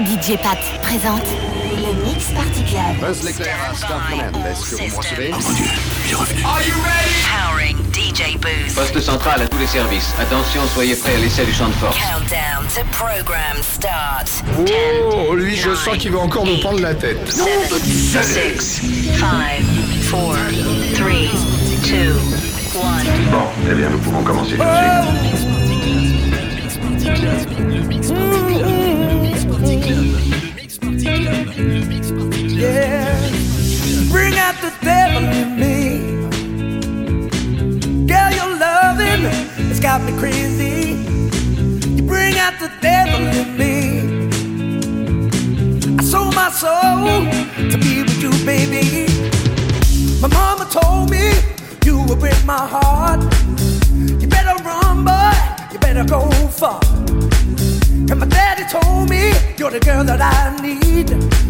DJ 0.00 0.36
Pat 0.42 0.58
présente 0.82 1.24
le 1.74 2.04
Mix 2.04 2.26
Party 2.26 2.62
Club. 2.64 3.00
Buzz 3.00 3.24
l'éclair 3.24 3.56
à 3.70 3.74
Star 3.74 4.10
Command. 4.10 4.46
Est-ce 4.46 4.70
que 4.70 4.76
vous 4.76 4.88
me 4.90 4.96
recevez? 4.96 5.30
Oh 5.32 5.38
mon 5.40 5.52
dieu, 5.54 5.64
il 6.04 6.12
est 6.12 6.14
revenu. 6.14 6.42
Powering 6.42 7.78
DJ 7.94 8.36
Booth. 8.36 8.74
Poste 8.74 9.00
central 9.00 9.40
à 9.40 9.48
tous 9.48 9.56
les 9.56 9.66
services. 9.66 10.12
Attention, 10.20 10.60
soyez 10.74 10.96
prêts 10.96 11.14
à 11.14 11.18
l'essai 11.18 11.46
du 11.46 11.52
champ 11.54 11.68
de 11.68 11.72
force. 11.72 11.96
Countdown 11.96 12.66
to 12.74 12.82
program 12.92 13.56
start. 13.62 14.44
Oh, 15.12 15.34
lui, 15.34 15.56
je 15.56 15.74
sens 15.74 15.96
qu'il 15.96 16.12
va 16.12 16.18
encore 16.18 16.44
nous 16.44 16.58
prendre 16.58 16.80
la 16.80 16.94
tête. 16.94 17.32
7, 17.32 17.46
6, 17.82 18.12
5, 18.12 18.22
4, 19.18 19.30
3, 20.10 20.36
2, 20.98 21.04
1. 22.74 23.30
Bon, 23.30 23.46
eh 23.70 23.74
bien, 23.74 23.88
nous 23.88 23.98
pouvons 23.98 24.22
commencer 24.22 24.56
tout 24.56 24.62
de 24.62 24.68
suite. 25.32 25.46
Yeah. 31.56 33.30
Bring 34.10 34.34
out 34.34 34.60
the 34.60 34.70
devil 34.82 35.24
in 35.24 35.58
me. 35.58 36.00
Girl, 38.06 38.30
your 38.30 38.58
loving 38.58 39.22
has 39.68 39.80
got 39.80 40.02
me 40.02 40.12
crazy. 40.18 40.96
You 41.94 42.02
bring 42.02 42.36
out 42.36 42.58
the 42.60 42.70
devil 42.82 43.26
in 43.26 43.56
me. 43.56 44.02
I 45.98 46.02
sold 46.02 46.34
my 46.34 46.50
soul 46.50 47.24
to 47.70 47.78
be 47.78 48.02
with 48.02 48.22
you, 48.22 48.32
baby. 48.44 49.06
My 50.20 50.28
mama 50.28 50.66
told 50.70 51.10
me 51.10 51.32
you 51.86 52.02
would 52.04 52.20
break 52.20 52.44
my 52.44 52.66
heart. 52.66 53.22
You 54.20 54.28
better 54.28 54.62
run. 54.62 54.86
You 55.72 55.78
better 55.78 56.04
go 56.04 56.30
far. 56.48 56.95
And 58.08 58.20
my 58.20 58.26
daddy 58.26 58.64
told 58.70 59.10
me 59.10 59.32
you're 59.58 59.70
the 59.70 59.80
girl 59.80 60.04
that 60.04 60.20
I 60.20 60.56
need. 60.62 61.08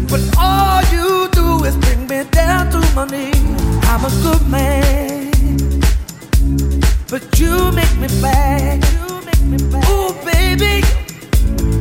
But 0.09 0.21
all 0.37 0.81
you 0.91 1.29
do 1.31 1.63
is 1.65 1.75
bring 1.77 2.07
me 2.07 2.23
down 2.31 2.71
to 2.71 2.79
my 2.95 3.05
knees. 3.05 3.37
I'm 3.89 4.03
a 4.03 4.09
good 4.23 4.47
man, 4.49 5.31
but 7.09 7.39
you 7.39 7.71
make 7.71 7.95
me 7.97 8.07
bad. 8.21 8.83
Ooh, 9.87 10.13
baby, 10.25 10.83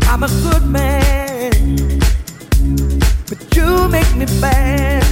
I'm 0.07 0.23
a 0.23 0.29
good 0.45 0.67
man, 0.67 2.01
but 3.29 3.57
you 3.57 3.89
make 3.89 4.15
me 4.15 4.27
bad. 4.41 5.05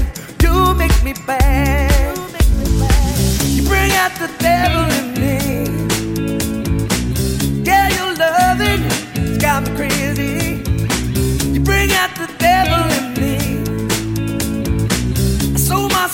You 0.42 0.74
make 0.74 1.02
me 1.02 1.14
bad. 1.26 2.18
You 3.44 3.62
bring 3.66 3.92
out 3.92 4.12
the 4.18 4.28
devil 4.38 4.84
in 4.98 5.08
me. 5.08 5.13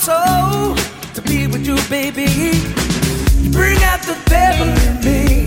Soul 0.01 0.73
to 1.13 1.21
be 1.21 1.45
with 1.45 1.63
you, 1.63 1.75
baby. 1.87 2.25
You 3.37 3.51
bring 3.51 3.77
out 3.83 4.01
the 4.01 4.17
devil 4.25 4.67
in 4.87 4.95
me. 5.05 5.45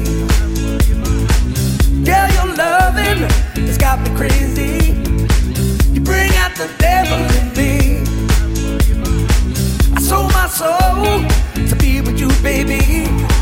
Yeah, 2.06 2.30
your 2.36 2.54
loving 2.54 3.28
has 3.66 3.78
got 3.78 3.98
me 4.02 4.16
crazy. 4.16 4.94
You 5.92 6.00
bring 6.02 6.30
out 6.36 6.54
the 6.54 6.70
devil 6.78 7.18
in 7.40 7.46
me. 7.58 8.04
I 9.96 10.00
sold 10.00 10.32
my 10.32 10.46
soul 10.46 11.26
to 11.68 11.74
be 11.74 12.00
with 12.00 12.20
you, 12.20 12.28
baby. 12.40 13.33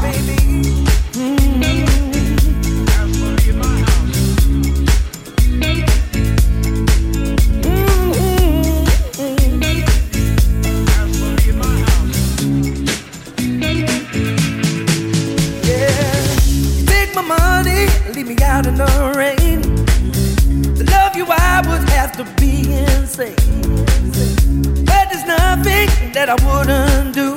That 26.24 26.40
I 26.40 26.46
wouldn't 26.46 27.14
do. 27.14 27.34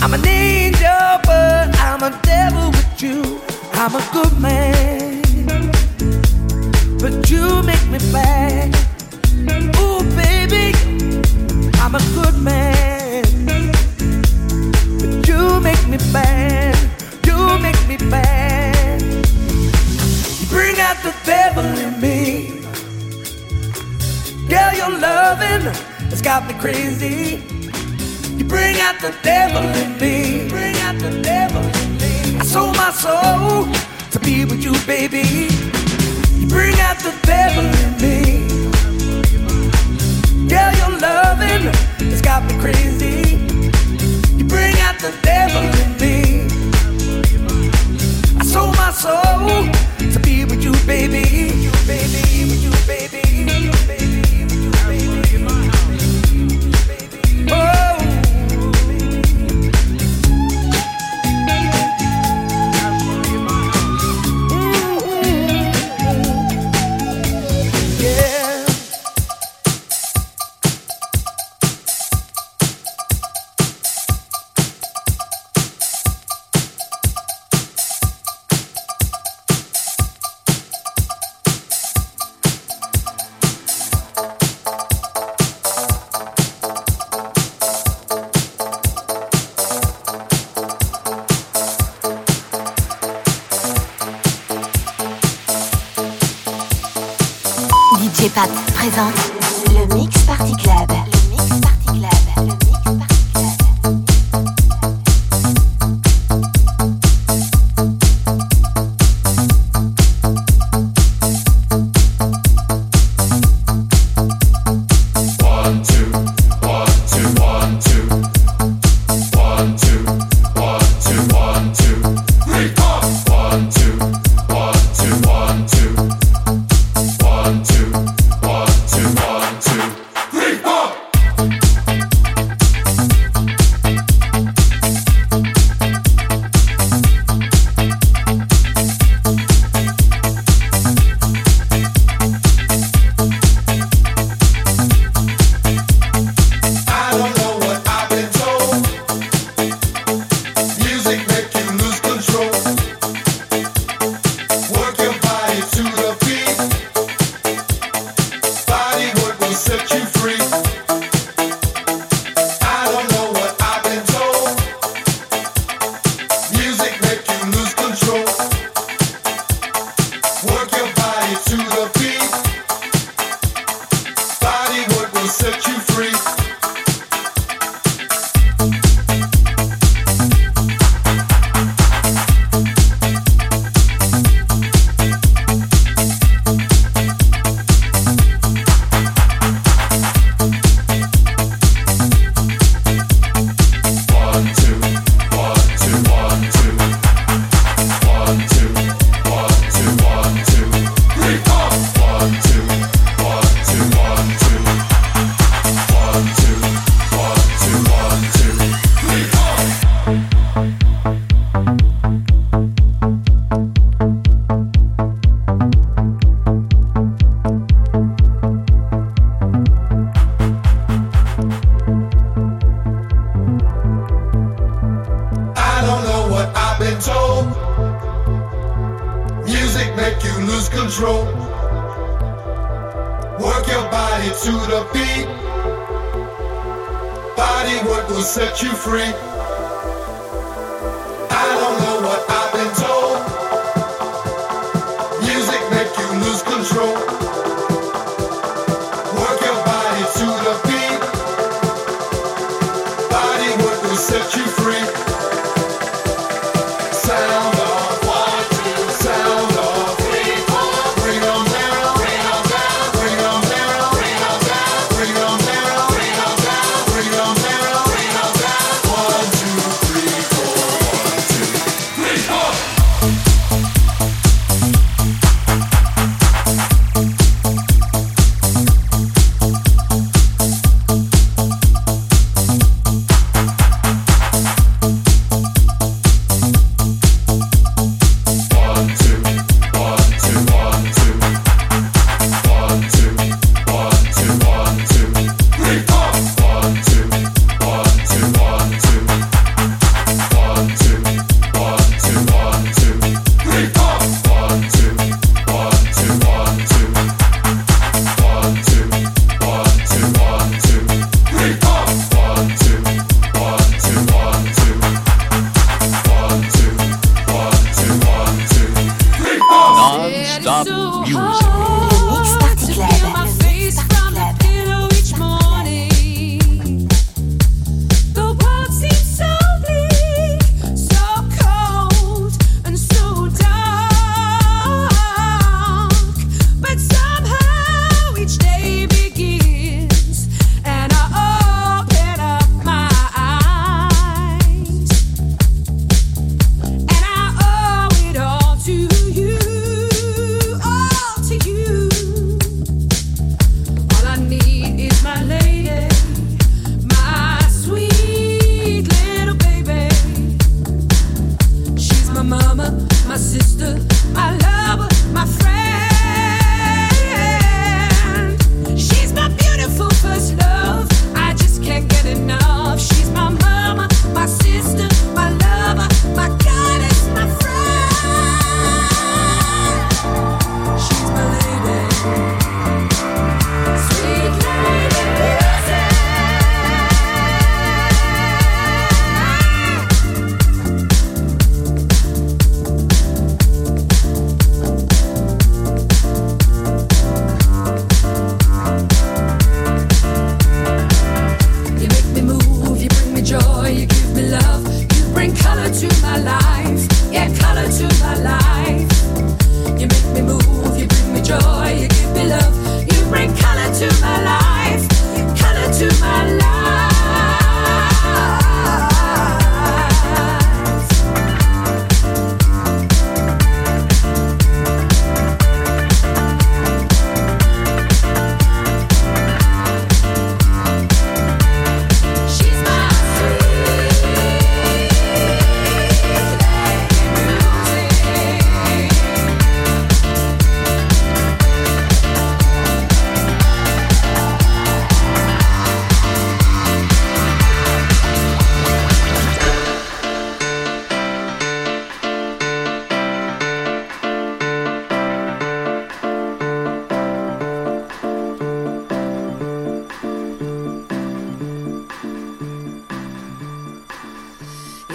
I'm 0.00 0.14
an 0.14 0.26
angel, 0.26 1.20
but 1.24 1.78
I'm 1.78 2.02
a 2.02 2.18
devil 2.22 2.70
with 2.70 3.02
you. 3.02 3.40
I'm 3.74 3.94
a 3.94 4.04
good 4.12 4.40
man, 4.40 5.22
but 7.00 7.28
you 7.30 7.62
make 7.64 7.84
me 7.90 7.98
bad. 8.10 8.77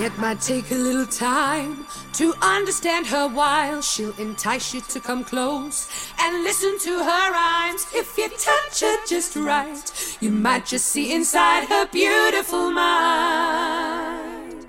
It 0.03 0.17
might 0.17 0.41
take 0.41 0.69
a 0.69 0.75
little 0.75 1.05
time 1.05 1.87
to 2.15 2.33
understand 2.41 3.07
her 3.07 3.29
while 3.29 3.81
she'll 3.81 4.13
entice 4.19 4.73
you 4.73 4.81
to 4.81 4.99
come 4.99 5.23
close 5.23 5.87
and 6.19 6.43
listen 6.43 6.77
to 6.79 6.89
her 6.89 7.31
rhymes. 7.31 7.87
If 7.95 8.17
you 8.17 8.27
touch 8.37 8.81
her 8.81 8.97
just 9.07 9.37
right, 9.37 10.17
you 10.19 10.29
might 10.29 10.65
just 10.65 10.87
see 10.87 11.13
inside 11.15 11.69
her 11.69 11.87
beautiful 11.87 12.69
mind. 12.69 14.65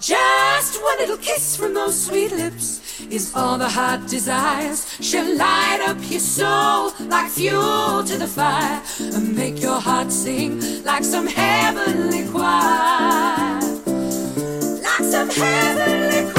Just 0.00 0.82
one 0.82 0.98
little 0.98 1.18
kiss 1.18 1.56
from 1.56 1.74
those 1.74 2.06
sweet 2.06 2.32
lips 2.32 3.00
is 3.02 3.32
all 3.36 3.56
the 3.58 3.68
heart 3.68 4.08
desires. 4.08 4.92
She'll 5.00 5.36
light 5.36 5.86
up 5.86 5.98
your 6.10 6.18
soul 6.18 6.90
like 7.06 7.30
fuel 7.30 8.02
to 8.02 8.18
the 8.18 8.26
fire 8.26 8.82
and 8.98 9.36
make 9.36 9.62
your 9.62 9.78
heart 9.78 10.10
sing 10.10 10.82
like 10.82 11.04
some 11.04 11.28
heavenly 11.28 12.26
choir 12.32 13.53
some 15.14 15.30
heavenly 15.30 16.33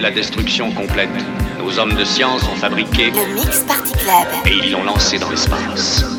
la 0.00 0.10
destruction 0.10 0.70
complète. 0.72 1.10
Nos 1.58 1.78
hommes 1.78 1.94
de 1.94 2.04
science 2.04 2.42
ont 2.44 2.56
fabriqué 2.56 3.10
le 3.10 3.34
Mix 3.34 3.60
Party 3.60 3.92
Club 3.92 4.26
et 4.46 4.66
ils 4.66 4.72
l'ont 4.72 4.84
lancé 4.84 5.18
dans 5.18 5.30
l'espace. 5.30 6.11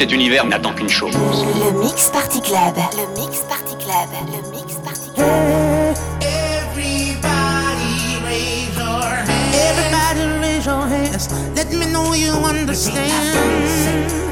Cet 0.00 0.12
univers 0.12 0.46
n'attend 0.46 0.72
qu'une 0.72 0.88
chose. 0.88 1.14
Le 1.14 1.78
Mix 1.78 2.08
Party 2.08 2.40
Club. 2.40 2.74
Le 2.96 3.20
Mix 3.20 3.40
Party 3.40 3.76
Club. 3.84 4.08
Le 4.32 4.40
Mix 4.50 4.76
Party 4.76 5.10
Club. 5.14 5.94
Everybody 6.22 7.92
raise 8.24 8.74
your 8.78 9.10
hands. 9.28 9.52
Everybody 9.52 10.24
raise 10.40 10.64
your 10.64 10.86
hands. 10.88 11.28
Let 11.54 11.70
me 11.70 11.84
know 11.92 12.14
you 12.14 12.32
understand. 12.32 13.12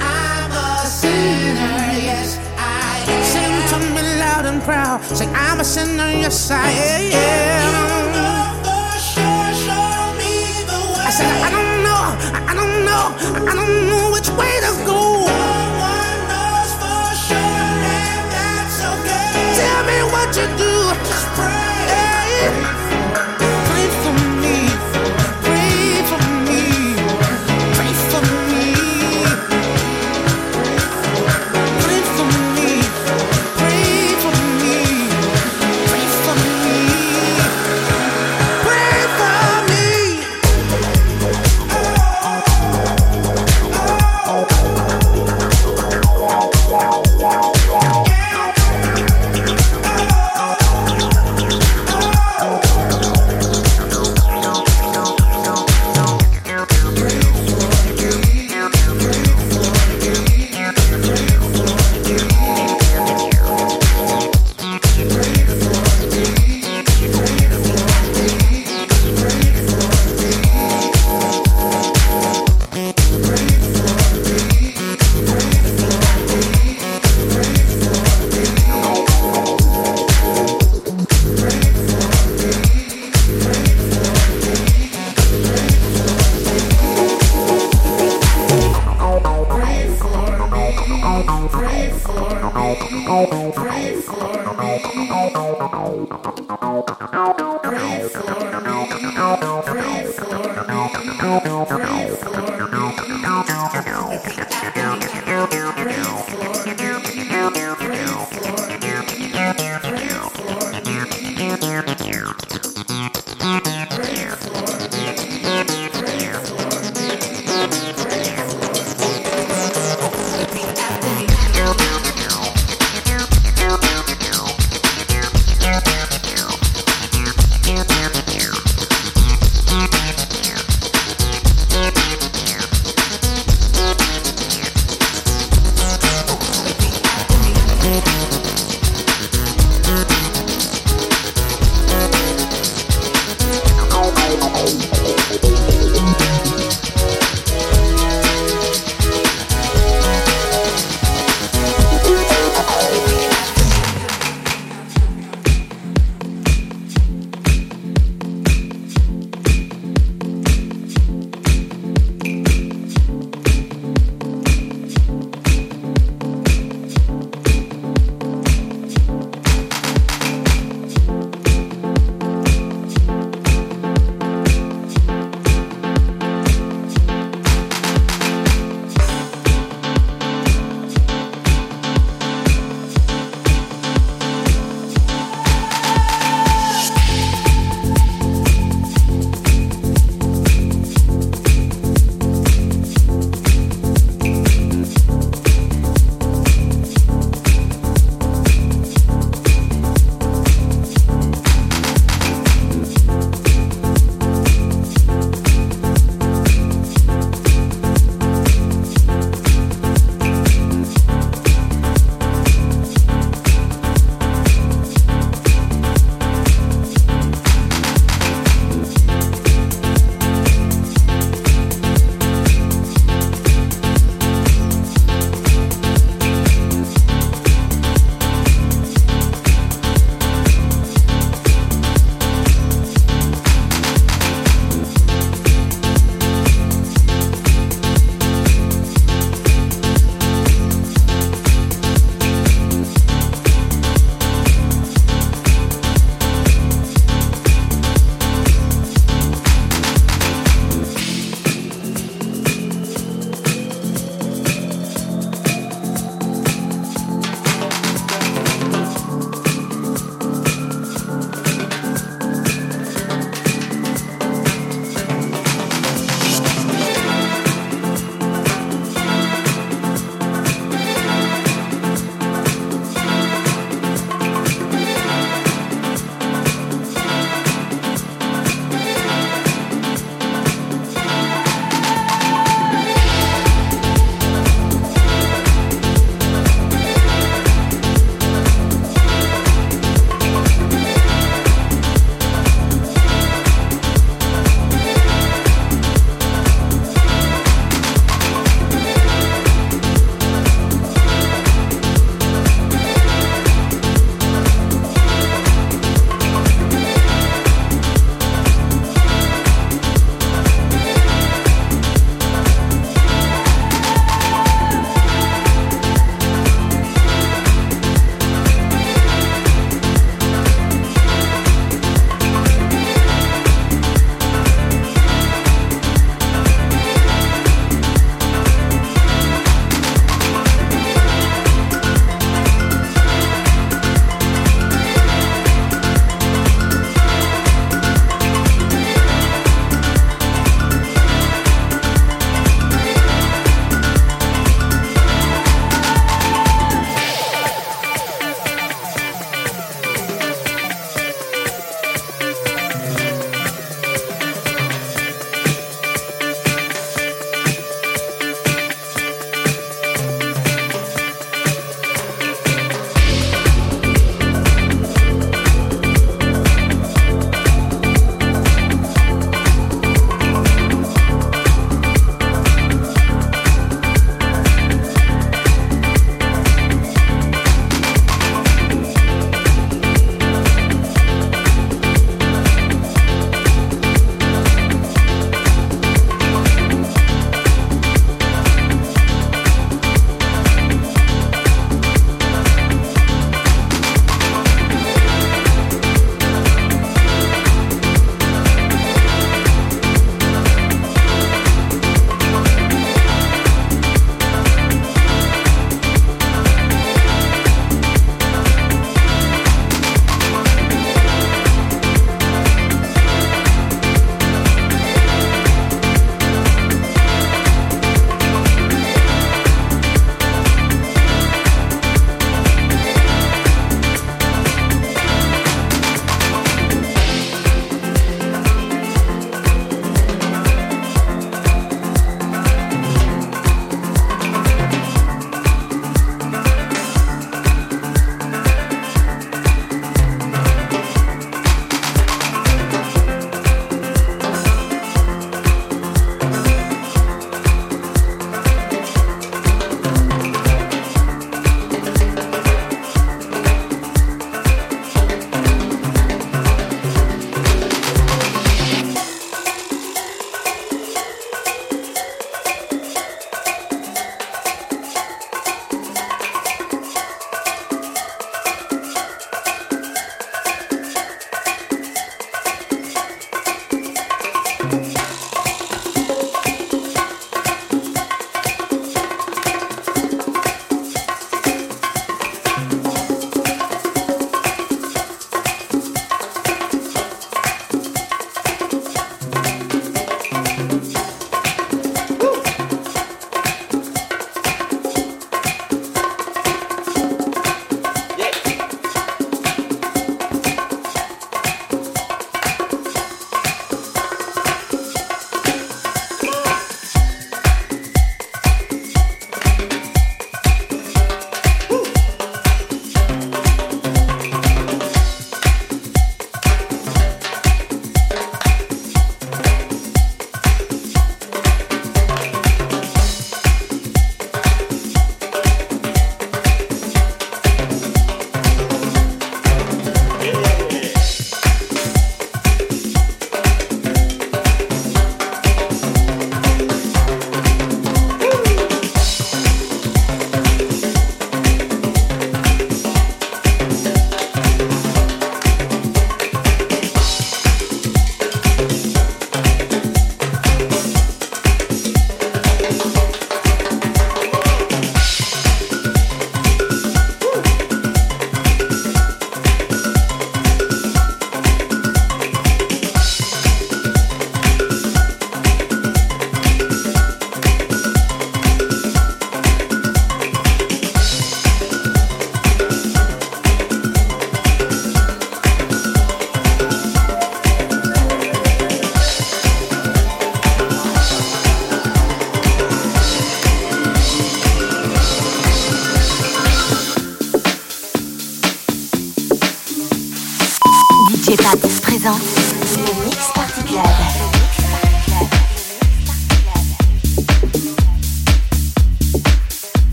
I'm 0.00 0.52
a 0.52 0.86
sinner, 0.86 1.78
yes 1.98 2.38
I 2.56 3.02
am. 3.10 3.24
Sing 3.24 3.56
to 3.70 3.78
me 3.92 4.02
loud 4.20 4.46
and 4.46 4.62
proud. 4.62 5.02
Say 5.02 5.26
I'm 5.34 5.58
a 5.58 5.64
sinner, 5.64 6.12
yes 6.12 6.48
I 6.48 6.70
am. 6.70 7.45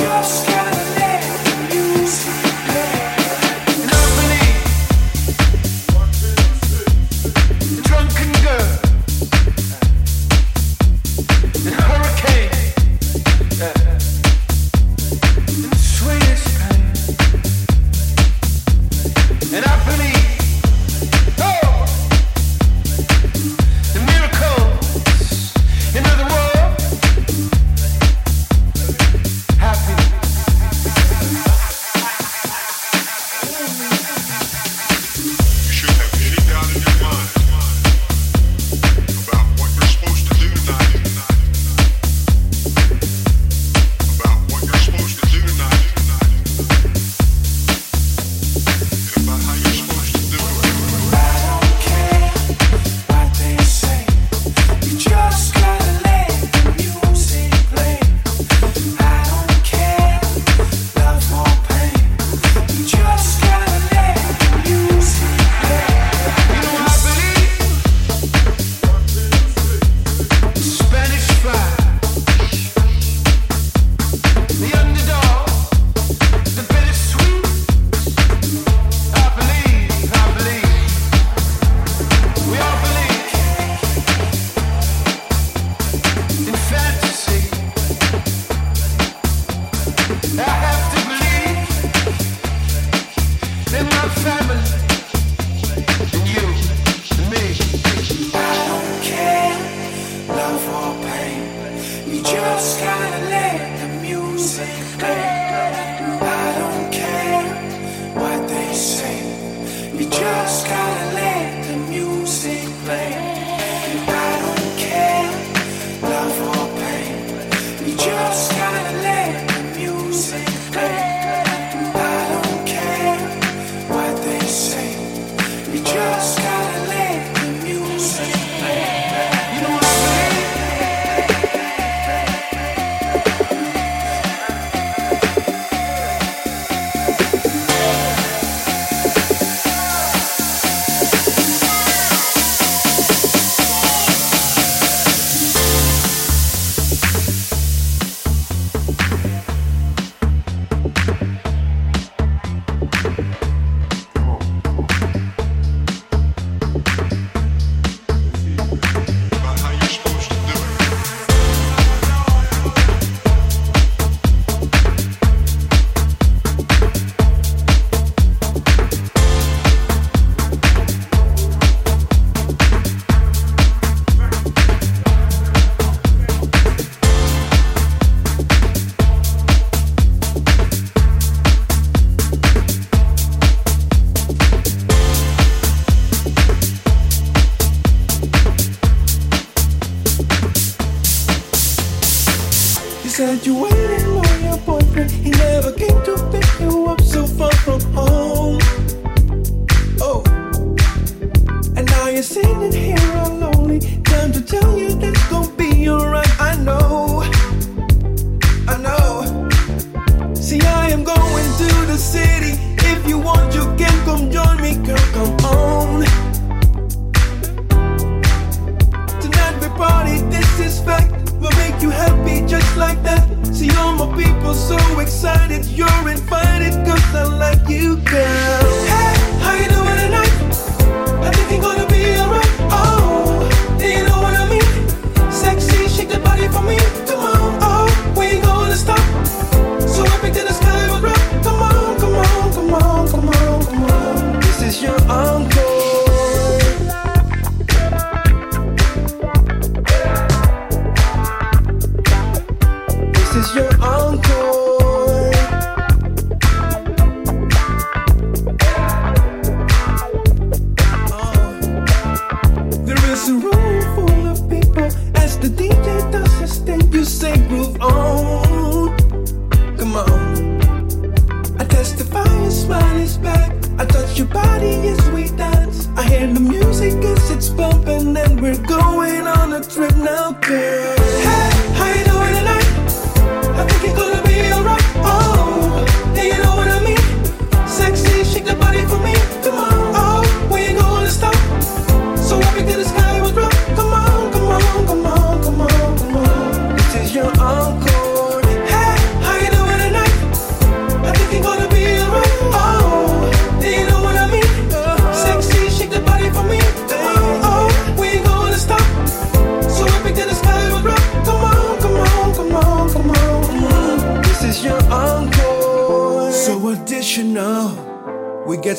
Is 0.00 0.51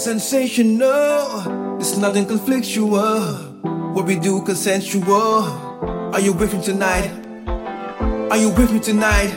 sensational. 0.03 1.79
It's 1.79 1.95
nothing 1.95 2.25
conflictual. 2.25 3.63
What 3.95 4.05
we 4.05 4.19
do 4.19 4.41
consensual. 4.41 5.43
Are 6.13 6.19
you 6.19 6.33
with 6.33 6.53
me 6.53 6.61
tonight? 6.61 7.09
Are 8.29 8.35
you 8.35 8.49
with 8.49 8.73
me 8.73 8.81
tonight? 8.81 9.31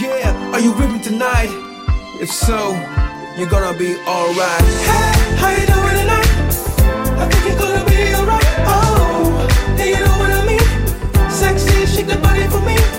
Yeah, 0.00 0.32
are 0.54 0.60
you 0.60 0.72
with 0.72 0.90
me 0.90 1.02
tonight? 1.02 1.50
If 2.22 2.30
so, 2.30 2.72
you're 3.36 3.50
gonna 3.50 3.76
be 3.76 3.96
alright. 4.08 4.64
Hey, 4.88 5.12
how 5.36 5.50
you 5.50 5.66
doing 5.66 5.96
tonight? 6.00 6.30
I 7.20 7.28
think 7.28 7.44
you're 7.46 7.58
gonna 7.58 7.84
be 7.84 8.14
alright. 8.14 8.48
Oh, 8.64 9.46
do 9.76 9.84
you 9.84 10.00
know 10.00 10.16
what 10.22 10.30
I 10.30 10.42
mean? 10.46 11.30
Sexy, 11.30 11.84
shake 11.84 12.06
the 12.06 12.16
body 12.16 12.46
for 12.48 12.62
me. 12.62 12.97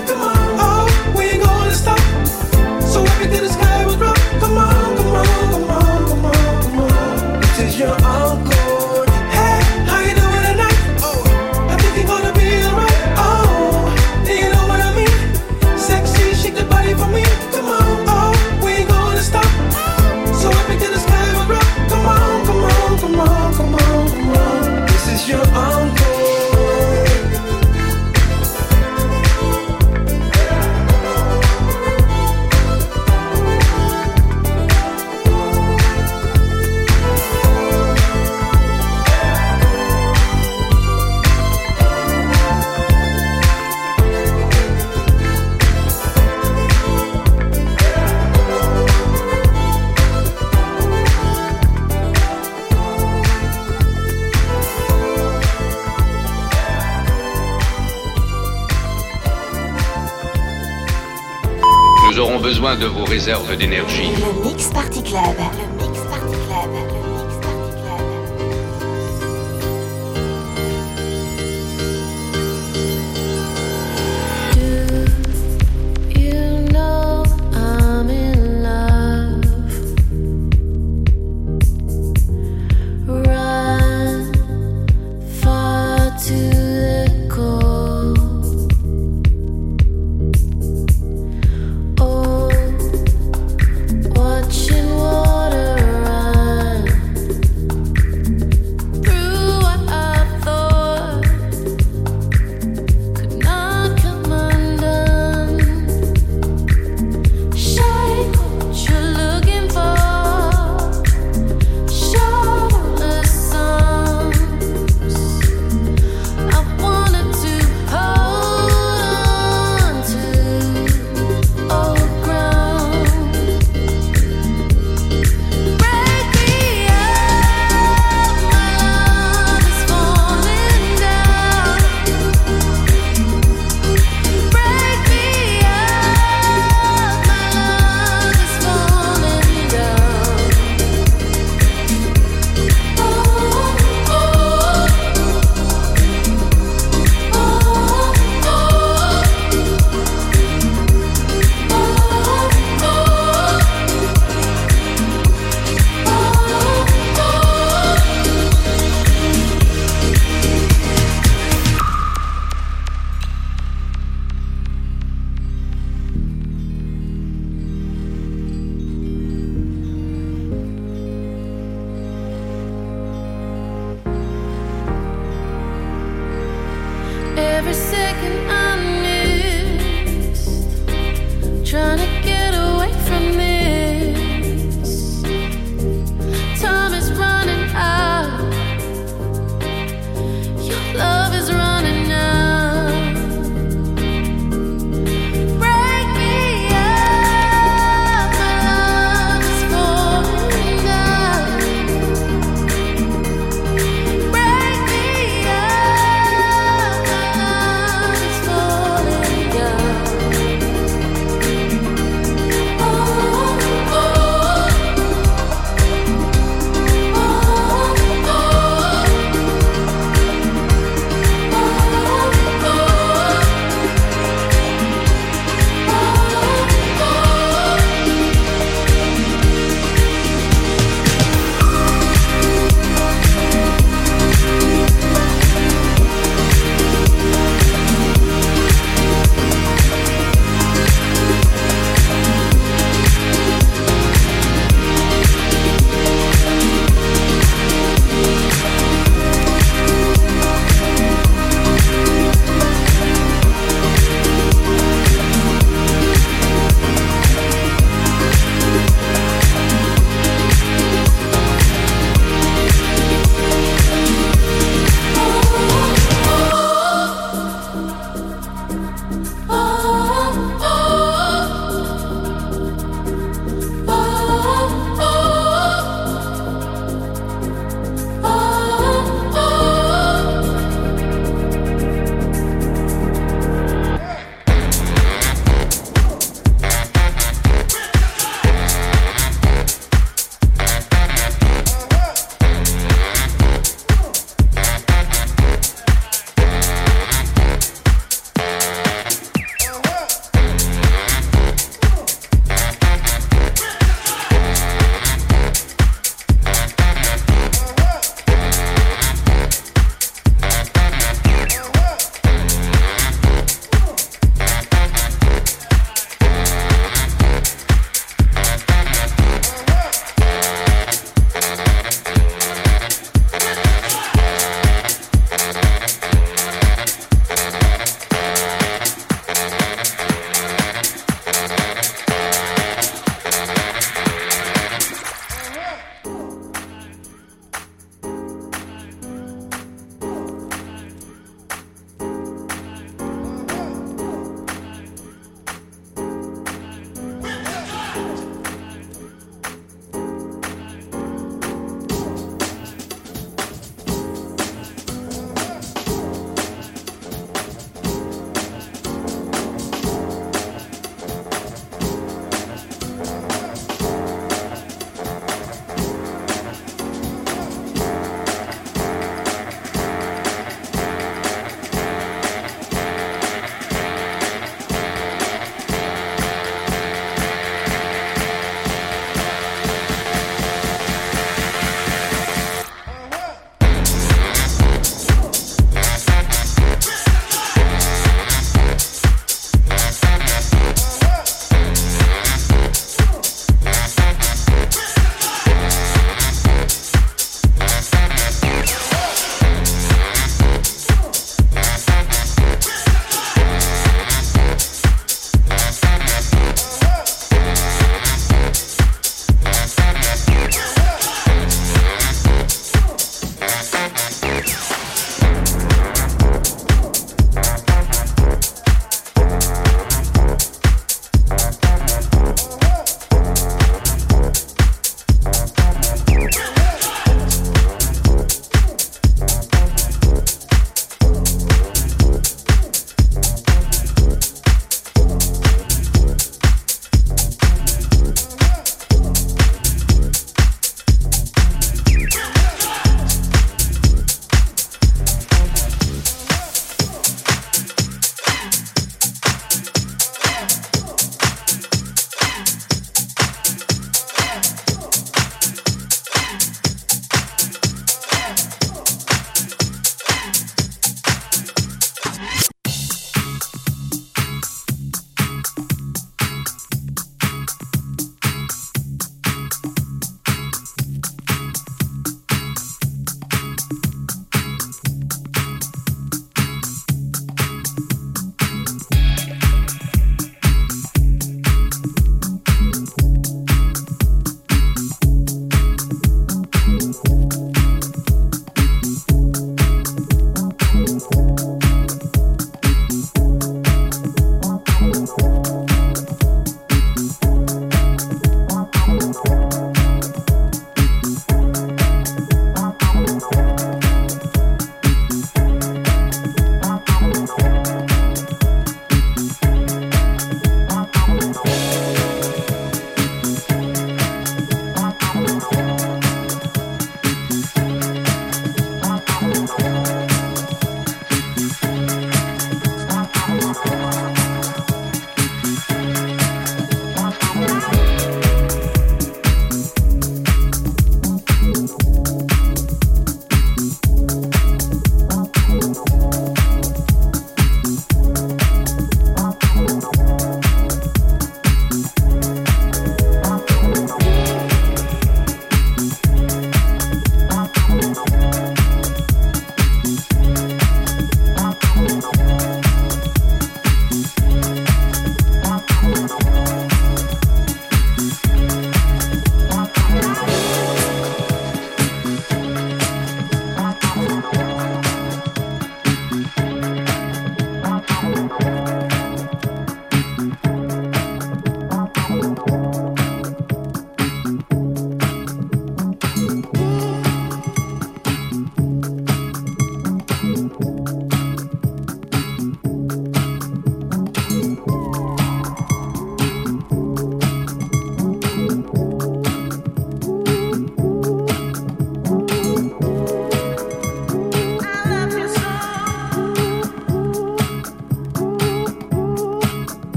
de 62.60 62.86
vos 62.86 63.04
réserves 63.04 63.56
d'énergie. 63.56 64.10
Le 64.20 64.44
Mix 64.44 64.68
Party 64.68 65.02
Club. 65.02 65.69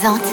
Présente 0.00 0.29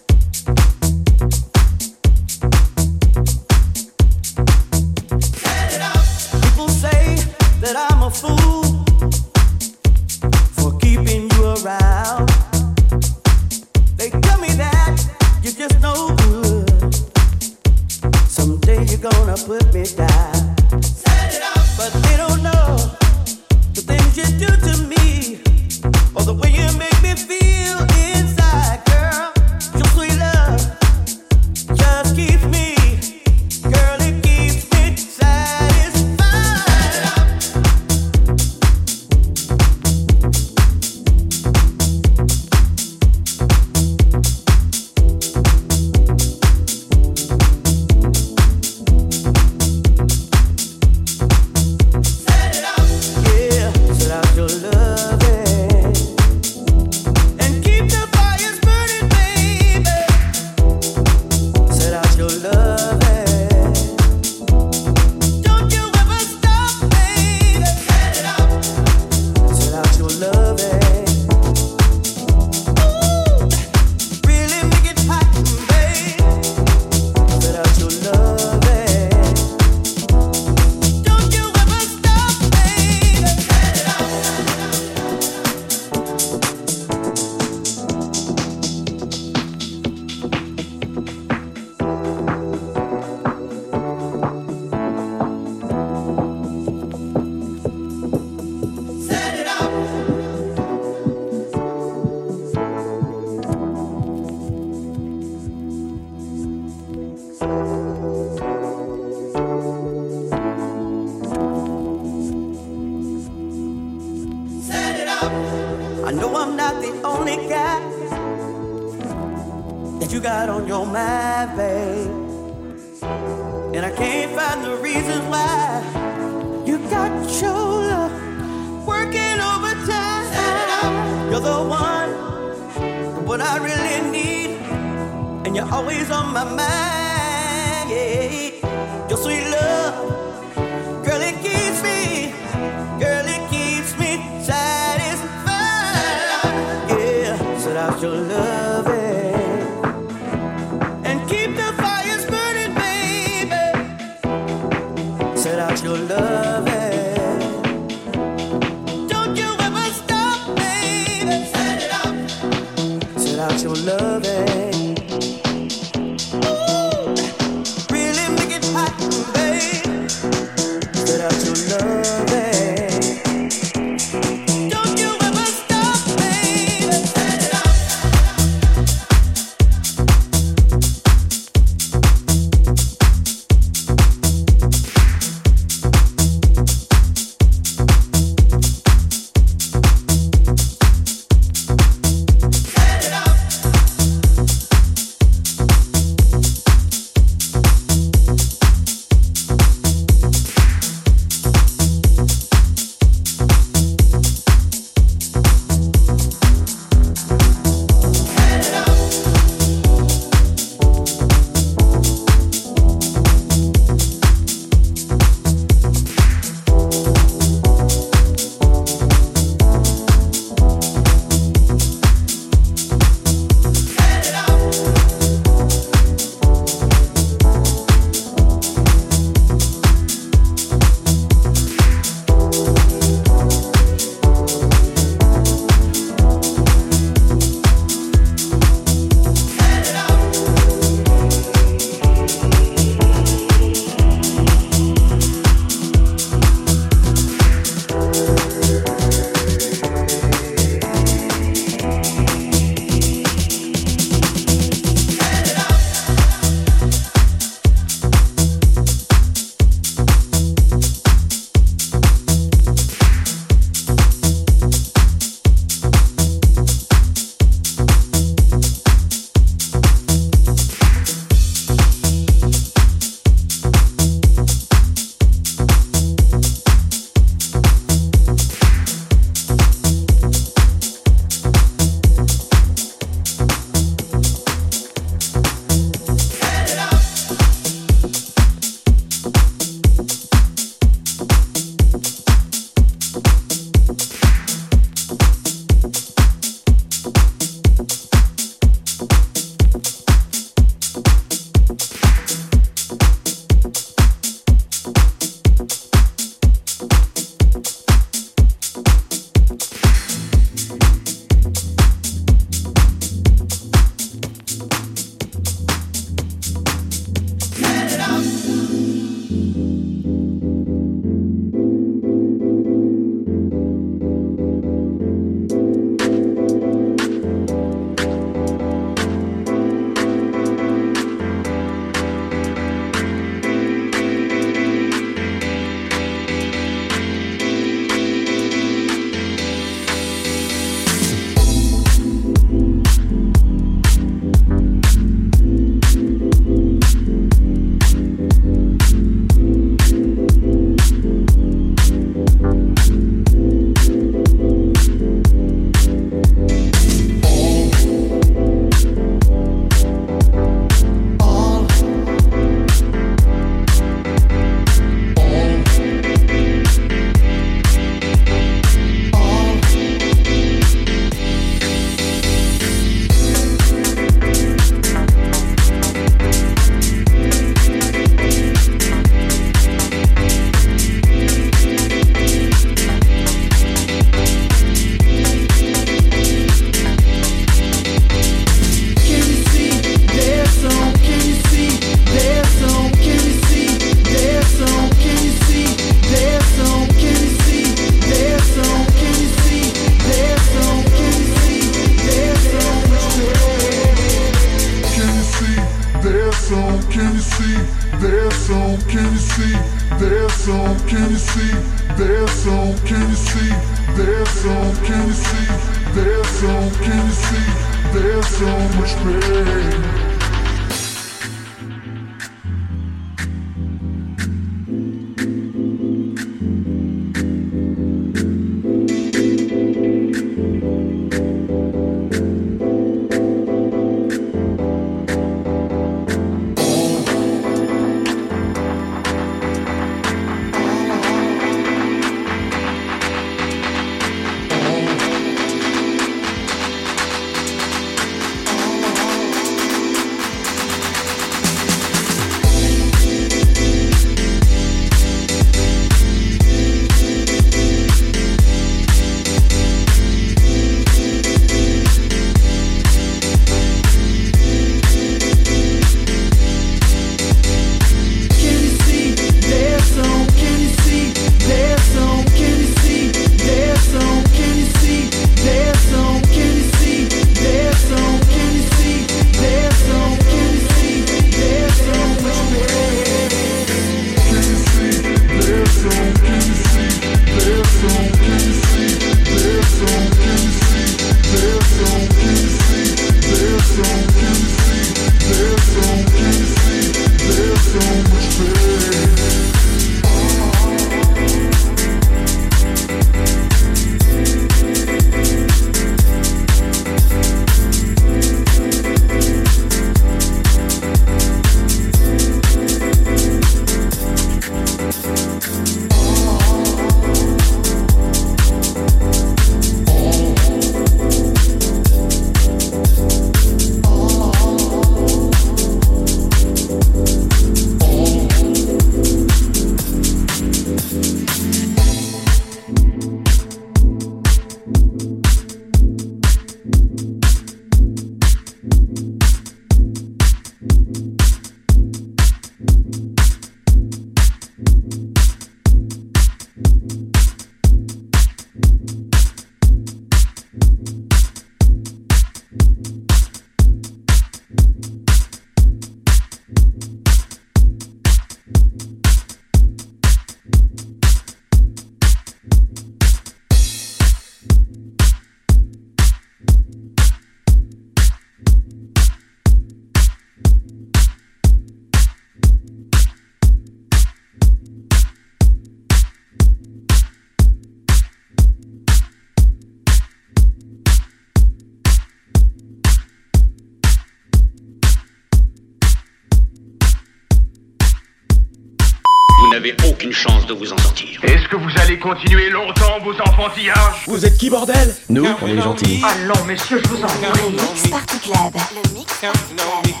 n'avez 589.52 589.76
aucune 589.86 590.12
chance 590.12 590.46
de 590.46 590.54
vous 590.54 590.72
en 590.72 590.78
sortir. 590.78 591.22
Est-ce 591.24 591.46
que 591.46 591.56
vous 591.56 591.70
allez 591.82 591.98
continuer 591.98 592.48
longtemps 592.48 592.98
vos 593.04 593.12
enfantillages 593.20 594.04
Vous 594.06 594.24
êtes 594.24 594.38
qui, 594.38 594.48
bordel? 594.48 594.94
Nous, 595.10 595.26
on 595.26 595.46
est 595.46 595.60
gentils. 595.60 596.02
Non, 596.26 596.44
messieurs, 596.46 596.80
je 596.82 596.88
vous 596.88 597.02
en 597.02 597.06
prie. 597.06 597.42
Le 597.44 597.50
Mix 597.50 597.88
Party 597.88 598.18
Club. 598.20 598.54
Le 598.54 598.98
Mix 598.98 599.12
Party 599.20 599.38
Club. 599.54 599.84
Le 599.84 599.90
Mix 599.90 600.00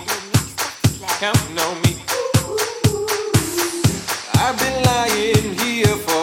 Party 1.20 1.38
Club. 1.54 1.72
I've 4.34 4.58
been 4.58 4.82
lying 4.84 5.54
here 5.60 5.96
for 6.06 6.21